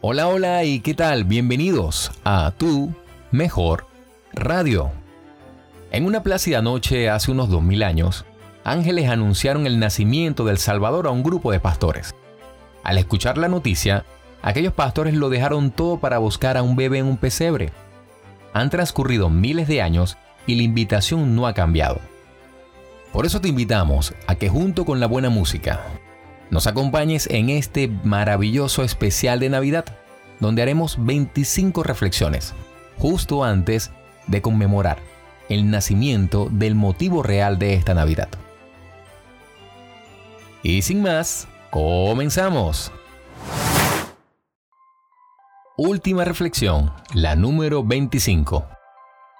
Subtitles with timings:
[0.00, 2.94] Hola, hola y qué tal, bienvenidos a Tu
[3.32, 3.88] Mejor
[4.32, 4.92] Radio.
[5.90, 8.24] En una plácida noche hace unos 2000 años,
[8.62, 12.14] ángeles anunciaron el nacimiento del Salvador a un grupo de pastores.
[12.84, 14.04] Al escuchar la noticia,
[14.40, 17.72] aquellos pastores lo dejaron todo para buscar a un bebé en un pesebre.
[18.52, 21.98] Han transcurrido miles de años y la invitación no ha cambiado.
[23.12, 25.80] Por eso te invitamos a que junto con la buena música,
[26.50, 29.84] nos acompañes en este maravilloso especial de Navidad,
[30.40, 32.54] donde haremos 25 reflexiones,
[32.98, 33.90] justo antes
[34.26, 34.98] de conmemorar
[35.48, 38.28] el nacimiento del motivo real de esta Navidad.
[40.62, 42.92] Y sin más, comenzamos.
[45.76, 48.66] Última reflexión, la número 25.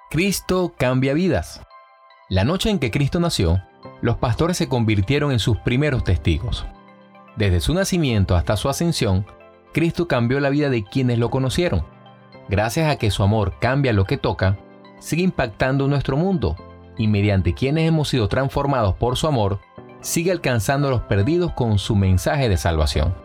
[0.09, 1.61] Cristo cambia vidas.
[2.29, 3.61] La noche en que Cristo nació,
[4.01, 6.65] los pastores se convirtieron en sus primeros testigos.
[7.39, 9.25] Desde su nacimiento hasta su ascensión,
[9.71, 11.85] Cristo cambió la vida de quienes lo conocieron.
[12.49, 14.57] Gracias a que su amor cambia lo que toca,
[14.99, 16.57] sigue impactando nuestro mundo
[16.97, 19.61] y mediante quienes hemos sido transformados por su amor,
[20.01, 23.15] sigue alcanzando a los perdidos con su mensaje de salvación.